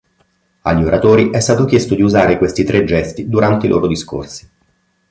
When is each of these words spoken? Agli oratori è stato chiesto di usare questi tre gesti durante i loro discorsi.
Agli 0.61 0.83
oratori 0.83 1.29
è 1.29 1.39
stato 1.39 1.63
chiesto 1.65 1.93
di 1.93 2.01
usare 2.01 2.39
questi 2.39 2.63
tre 2.63 2.85
gesti 2.85 3.29
durante 3.29 3.67
i 3.67 3.69
loro 3.69 3.85
discorsi. 3.85 4.49